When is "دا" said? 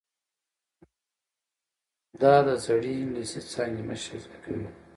2.21-2.33